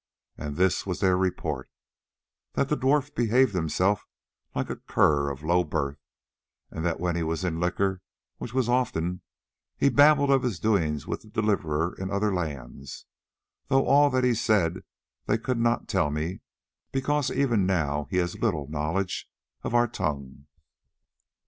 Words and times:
And 0.35 0.55
this 0.55 0.83
was 0.87 0.99
their 0.99 1.15
report: 1.15 1.69
that 2.53 2.69
the 2.69 2.75
dwarf 2.75 3.13
behaved 3.13 3.53
himself 3.53 4.07
like 4.55 4.71
a 4.71 4.77
cur 4.77 5.29
of 5.29 5.43
low 5.43 5.63
birth, 5.63 5.99
and 6.71 6.83
that 6.83 6.99
when 6.99 7.15
he 7.15 7.21
was 7.21 7.43
in 7.45 7.59
liquor, 7.59 8.01
which 8.39 8.51
was 8.51 8.67
often, 8.67 9.21
he 9.77 9.89
babbled 9.89 10.31
of 10.31 10.41
his 10.41 10.57
doings 10.59 11.05
with 11.05 11.21
the 11.21 11.27
Deliverer 11.27 11.95
in 11.99 12.09
other 12.09 12.33
lands, 12.33 13.05
though 13.67 13.85
all 13.85 14.09
that 14.09 14.23
he 14.23 14.33
said 14.33 14.81
they 15.27 15.37
could 15.37 15.59
not 15.59 15.87
tell 15.87 16.09
me 16.09 16.39
because 16.91 17.29
even 17.29 17.67
now 17.67 18.07
he 18.09 18.17
has 18.17 18.39
little 18.41 18.67
knowledge 18.67 19.29
of 19.61 19.75
our 19.75 19.87
tongue. 19.87 20.47